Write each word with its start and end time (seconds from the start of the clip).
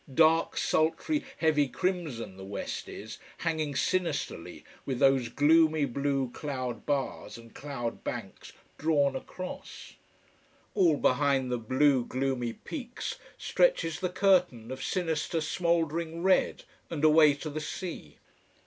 Dark, 0.11 0.57
sultry, 0.57 1.23
heavy 1.37 1.67
crimson 1.67 2.35
the 2.35 2.43
west 2.43 2.89
is, 2.89 3.19
hanging 3.37 3.75
sinisterly, 3.75 4.63
with 4.83 4.97
those 4.97 5.29
gloomy 5.29 5.85
blue 5.85 6.31
cloud 6.31 6.87
bars 6.87 7.37
and 7.37 7.53
cloud 7.53 8.03
banks 8.03 8.51
drawn 8.79 9.15
across. 9.15 9.93
All 10.73 10.97
behind 10.97 11.51
the 11.51 11.59
blue 11.59 12.03
gloomy 12.03 12.53
peaks 12.53 13.19
stretches 13.37 13.99
the 13.99 14.09
curtain 14.09 14.71
of 14.71 14.81
sinister, 14.81 15.39
smouldering 15.39 16.23
red, 16.23 16.63
and 16.89 17.03
away 17.03 17.35
to 17.35 17.51
the 17.51 17.61
sea. 17.61 18.17